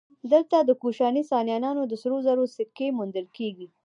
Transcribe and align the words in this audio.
دلته 0.31 0.55
د 0.63 0.71
کوشاني 0.81 1.23
ساسانیانو 1.29 1.83
د 1.87 1.93
سرو 2.01 2.17
زرو 2.27 2.45
سکې 2.55 2.87
موندل 2.97 3.27
کېږي 3.37 3.67